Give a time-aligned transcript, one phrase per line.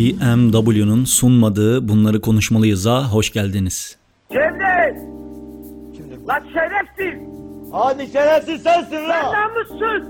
[0.00, 3.96] BMW'nun sunmadığı Bunları Konuşmalıyız'a hoş geldiniz.
[4.32, 4.96] Cevdet!
[6.28, 7.20] Lan şerefsiz!
[7.72, 10.08] Hadi şerefsiz sensin Lan namussuz!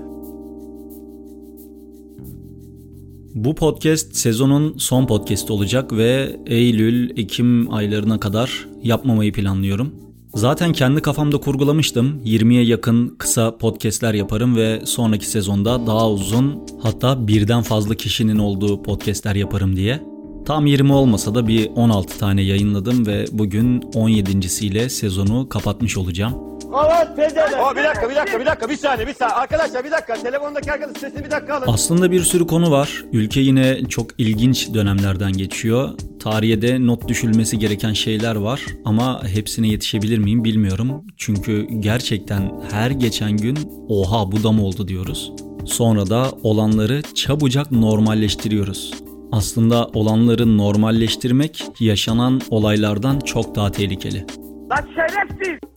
[3.35, 9.93] Bu podcast sezonun son podcast olacak ve Eylül-Ekim aylarına kadar yapmamayı planlıyorum.
[10.35, 12.21] Zaten kendi kafamda kurgulamıştım.
[12.25, 18.83] 20'ye yakın kısa podcastler yaparım ve sonraki sezonda daha uzun hatta birden fazla kişinin olduğu
[18.83, 20.01] podcastler yaparım diye.
[20.45, 26.33] Tam 20 olmasa da bir 16 tane yayınladım ve bugün 17.siyle sezonu kapatmış olacağım.
[26.71, 27.53] Kavat pezevenk.
[27.53, 29.35] Aa, bir dakika bir dakika bir dakika bir saniye bir saniye.
[29.35, 31.65] Arkadaşlar bir dakika telefondaki arkadaş sesini bir dakika alın.
[31.67, 33.05] Aslında bir sürü konu var.
[33.13, 35.89] Ülke yine çok ilginç dönemlerden geçiyor.
[36.21, 41.05] Tarihe de not düşülmesi gereken şeyler var ama hepsine yetişebilir miyim bilmiyorum.
[41.17, 45.33] Çünkü gerçekten her geçen gün oha bu da mı oldu diyoruz.
[45.65, 48.93] Sonra da olanları çabucak normalleştiriyoruz.
[49.31, 54.25] Aslında olanları normalleştirmek yaşanan olaylardan çok daha tehlikeli.
[54.71, 55.70] Lan şerefsiz!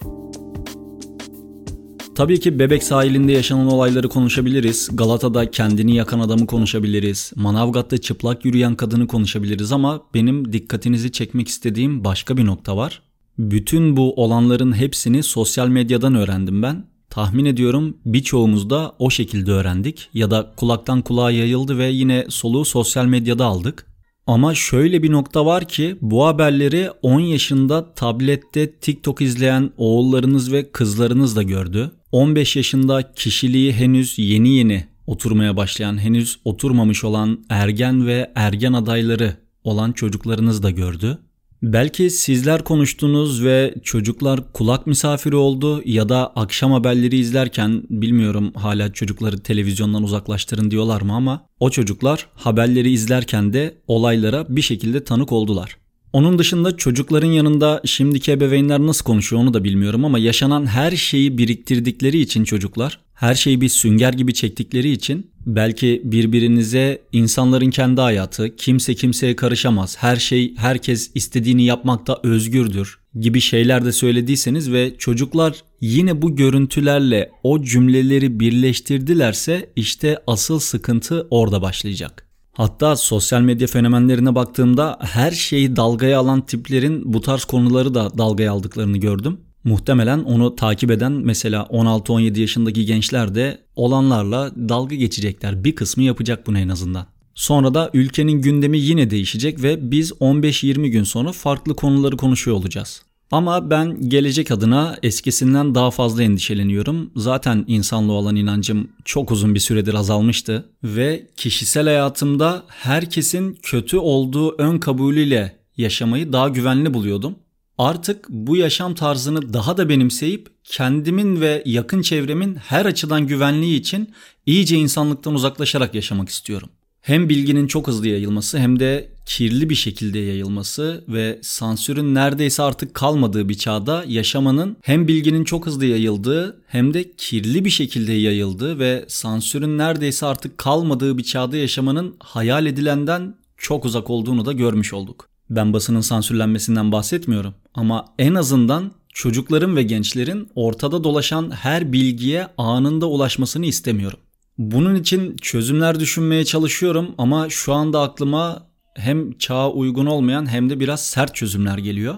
[2.15, 4.89] Tabii ki Bebek sahilinde yaşanan olayları konuşabiliriz.
[4.93, 7.33] Galata'da kendini yakan adamı konuşabiliriz.
[7.37, 13.03] Manavgat'ta çıplak yürüyen kadını konuşabiliriz ama benim dikkatinizi çekmek istediğim başka bir nokta var.
[13.39, 16.87] Bütün bu olanların hepsini sosyal medyadan öğrendim ben.
[17.11, 22.65] Tahmin ediyorum birçoğumuz da o şekilde öğrendik ya da kulaktan kulağa yayıldı ve yine soluğu
[22.65, 23.87] sosyal medyada aldık.
[24.27, 30.73] Ama şöyle bir nokta var ki bu haberleri 10 yaşında tablette TikTok izleyen oğullarınız ve
[30.73, 31.91] kızlarınız da gördü.
[32.15, 39.37] 15 yaşında kişiliği henüz yeni yeni oturmaya başlayan, henüz oturmamış olan ergen ve ergen adayları
[39.65, 41.19] olan çocuklarınız da gördü.
[41.63, 48.93] Belki sizler konuştunuz ve çocuklar kulak misafiri oldu ya da akşam haberleri izlerken bilmiyorum hala
[48.93, 55.33] çocukları televizyondan uzaklaştırın diyorlar mı ama o çocuklar haberleri izlerken de olaylara bir şekilde tanık
[55.33, 55.84] oldular.
[56.15, 61.39] Onun dışında çocukların yanında şimdiki ebeveynler nasıl konuşuyor onu da bilmiyorum ama yaşanan her şeyi
[61.39, 68.57] biriktirdikleri için çocuklar, her şeyi bir sünger gibi çektikleri için belki birbirinize insanların kendi hayatı,
[68.57, 75.65] kimse kimseye karışamaz, her şey herkes istediğini yapmakta özgürdür gibi şeyler de söylediyseniz ve çocuklar
[75.81, 82.24] yine bu görüntülerle o cümleleri birleştirdilerse işte asıl sıkıntı orada başlayacak.
[82.55, 88.53] Hatta sosyal medya fenomenlerine baktığımda her şeyi dalgaya alan tiplerin bu tarz konuları da dalgaya
[88.53, 89.41] aldıklarını gördüm.
[89.65, 95.65] Muhtemelen onu takip eden mesela 16-17 yaşındaki gençler de olanlarla dalga geçecekler.
[95.65, 97.07] Bir kısmı yapacak bunu en azından.
[97.35, 103.03] Sonra da ülkenin gündemi yine değişecek ve biz 15-20 gün sonra farklı konuları konuşuyor olacağız.
[103.35, 107.11] Ama ben gelecek adına eskisinden daha fazla endişeleniyorum.
[107.17, 114.55] Zaten insanlığa olan inancım çok uzun bir süredir azalmıştı ve kişisel hayatımda herkesin kötü olduğu
[114.59, 117.37] ön kabulüyle yaşamayı daha güvenli buluyordum.
[117.79, 124.15] Artık bu yaşam tarzını daha da benimseyip kendimin ve yakın çevremin her açıdan güvenliği için
[124.47, 126.69] iyice insanlıktan uzaklaşarak yaşamak istiyorum.
[127.05, 132.95] Hem bilginin çok hızlı yayılması hem de kirli bir şekilde yayılması ve sansürün neredeyse artık
[132.95, 138.79] kalmadığı bir çağda yaşamanın hem bilginin çok hızlı yayıldığı hem de kirli bir şekilde yayıldığı
[138.79, 144.93] ve sansürün neredeyse artık kalmadığı bir çağda yaşamanın hayal edilenden çok uzak olduğunu da görmüş
[144.93, 145.29] olduk.
[145.51, 153.07] Ben basının sansürlenmesinden bahsetmiyorum ama en azından çocukların ve gençlerin ortada dolaşan her bilgiye anında
[153.07, 154.19] ulaşmasını istemiyorum.
[154.59, 160.81] Bunun için çözümler düşünmeye çalışıyorum ama şu anda aklıma hem çağa uygun olmayan hem de
[160.81, 162.15] biraz sert çözümler geliyor.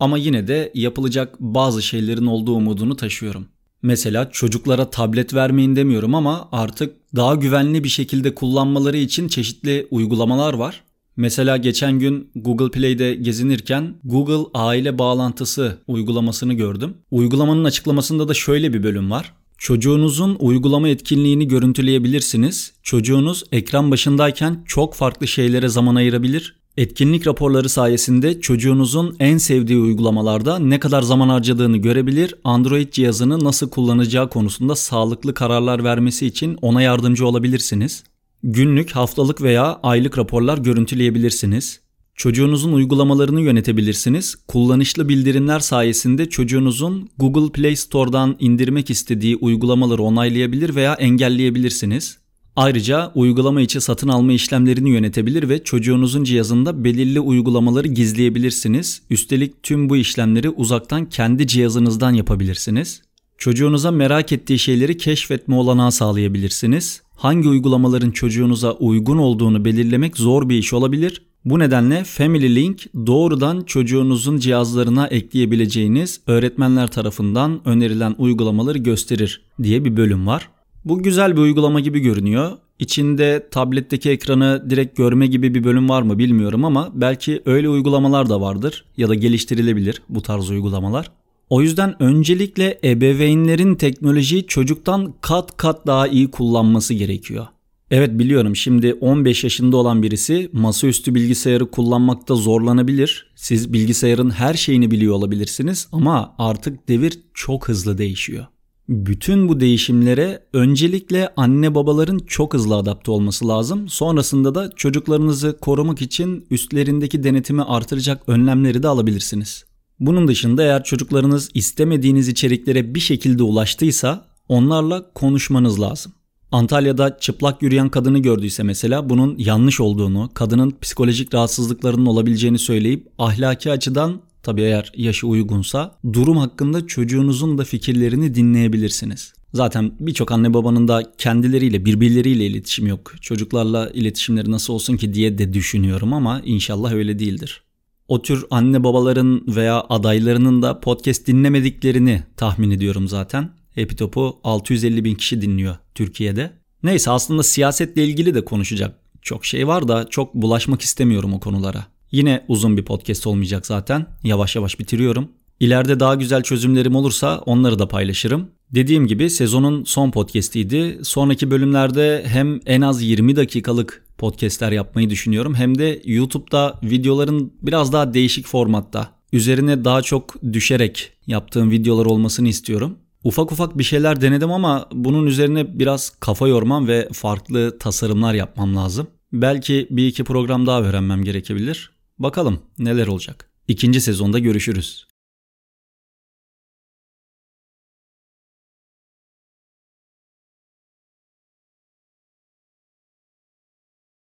[0.00, 3.48] Ama yine de yapılacak bazı şeylerin olduğu umudunu taşıyorum.
[3.82, 10.54] Mesela çocuklara tablet vermeyin demiyorum ama artık daha güvenli bir şekilde kullanmaları için çeşitli uygulamalar
[10.54, 10.82] var.
[11.16, 16.94] Mesela geçen gün Google Play'de gezinirken Google aile bağlantısı uygulamasını gördüm.
[17.10, 19.34] Uygulamanın açıklamasında da şöyle bir bölüm var.
[19.58, 22.72] Çocuğunuzun uygulama etkinliğini görüntüleyebilirsiniz.
[22.82, 26.58] Çocuğunuz ekran başındayken çok farklı şeylere zaman ayırabilir.
[26.76, 33.70] Etkinlik raporları sayesinde çocuğunuzun en sevdiği uygulamalarda ne kadar zaman harcadığını görebilir, Android cihazını nasıl
[33.70, 38.04] kullanacağı konusunda sağlıklı kararlar vermesi için ona yardımcı olabilirsiniz.
[38.42, 41.80] Günlük, haftalık veya aylık raporlar görüntüleyebilirsiniz.
[42.18, 44.34] Çocuğunuzun uygulamalarını yönetebilirsiniz.
[44.48, 52.18] Kullanışlı bildirimler sayesinde çocuğunuzun Google Play Store'dan indirmek istediği uygulamaları onaylayabilir veya engelleyebilirsiniz.
[52.56, 59.02] Ayrıca uygulama içi satın alma işlemlerini yönetebilir ve çocuğunuzun cihazında belirli uygulamaları gizleyebilirsiniz.
[59.10, 63.02] Üstelik tüm bu işlemleri uzaktan kendi cihazınızdan yapabilirsiniz.
[63.38, 67.02] Çocuğunuza merak ettiği şeyleri keşfetme olanağı sağlayabilirsiniz.
[67.16, 71.27] Hangi uygulamaların çocuğunuza uygun olduğunu belirlemek zor bir iş olabilir.
[71.50, 79.96] Bu nedenle Family Link doğrudan çocuğunuzun cihazlarına ekleyebileceğiniz öğretmenler tarafından önerilen uygulamaları gösterir diye bir
[79.96, 80.48] bölüm var.
[80.84, 82.52] Bu güzel bir uygulama gibi görünüyor.
[82.78, 88.28] İçinde tabletteki ekranı direkt görme gibi bir bölüm var mı bilmiyorum ama belki öyle uygulamalar
[88.28, 91.10] da vardır ya da geliştirilebilir bu tarz uygulamalar.
[91.50, 97.46] O yüzden öncelikle ebeveynlerin teknolojiyi çocuktan kat kat daha iyi kullanması gerekiyor.
[97.90, 103.32] Evet biliyorum şimdi 15 yaşında olan birisi masaüstü bilgisayarı kullanmakta zorlanabilir.
[103.36, 108.46] Siz bilgisayarın her şeyini biliyor olabilirsiniz ama artık devir çok hızlı değişiyor.
[108.88, 113.88] Bütün bu değişimlere öncelikle anne babaların çok hızlı adapte olması lazım.
[113.88, 119.64] Sonrasında da çocuklarınızı korumak için üstlerindeki denetimi artıracak önlemleri de alabilirsiniz.
[120.00, 126.12] Bunun dışında eğer çocuklarınız istemediğiniz içeriklere bir şekilde ulaştıysa onlarla konuşmanız lazım.
[126.52, 133.70] Antalya'da çıplak yürüyen kadını gördüyse mesela bunun yanlış olduğunu, kadının psikolojik rahatsızlıklarının olabileceğini söyleyip ahlaki
[133.70, 139.32] açıdan tabii eğer yaşı uygunsa durum hakkında çocuğunuzun da fikirlerini dinleyebilirsiniz.
[139.54, 143.14] Zaten birçok anne babanın da kendileriyle birbirleriyle iletişim yok.
[143.20, 147.62] Çocuklarla iletişimleri nasıl olsun ki diye de düşünüyorum ama inşallah öyle değildir.
[148.08, 153.50] O tür anne babaların veya adaylarının da podcast dinlemediklerini tahmin ediyorum zaten.
[153.78, 156.50] Epitop'u 650 bin kişi dinliyor Türkiye'de.
[156.82, 161.86] Neyse aslında siyasetle ilgili de konuşacak çok şey var da çok bulaşmak istemiyorum o konulara.
[162.12, 164.06] Yine uzun bir podcast olmayacak zaten.
[164.24, 165.28] Yavaş yavaş bitiriyorum.
[165.60, 168.50] İleride daha güzel çözümlerim olursa onları da paylaşırım.
[168.74, 170.98] Dediğim gibi sezonun son podcast'iydi.
[171.02, 177.92] Sonraki bölümlerde hem en az 20 dakikalık podcast'ler yapmayı düşünüyorum hem de YouTube'da videoların biraz
[177.92, 182.98] daha değişik formatta üzerine daha çok düşerek yaptığım videolar olmasını istiyorum.
[183.28, 188.76] Ufak ufak bir şeyler denedim ama bunun üzerine biraz kafa yormam ve farklı tasarımlar yapmam
[188.76, 189.06] lazım.
[189.32, 191.90] Belki bir iki program daha öğrenmem gerekebilir.
[192.18, 193.50] Bakalım neler olacak.
[193.68, 195.06] İkinci sezonda görüşürüz.